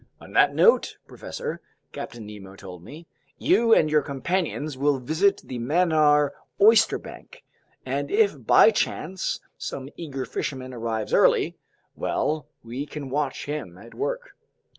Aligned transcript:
"On 0.19 0.33
that 0.33 0.55
note, 0.55 0.97
professor," 1.05 1.61
Captain 1.91 2.25
Nemo 2.25 2.55
told 2.55 2.83
me, 2.83 3.05
"you 3.37 3.71
and 3.71 3.87
your 3.87 4.01
companions 4.01 4.75
will 4.75 4.97
visit 4.97 5.43
the 5.45 5.59
Mannar 5.59 6.33
oysterbank, 6.59 7.43
and 7.85 8.09
if 8.09 8.43
by 8.43 8.71
chance 8.71 9.41
some 9.59 9.89
eager 9.97 10.25
fisherman 10.25 10.73
arrives 10.73 11.13
early, 11.13 11.55
well, 11.95 12.47
we 12.63 12.87
can 12.87 13.11
watch 13.11 13.45
him 13.45 13.77
at 13.77 13.93
work." 13.93 14.31